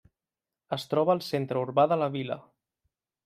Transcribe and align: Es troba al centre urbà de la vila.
Es 0.77 0.85
troba 0.93 1.13
al 1.17 1.21
centre 1.27 1.63
urbà 1.65 1.87
de 1.93 1.99
la 2.05 2.09
vila. 2.17 2.39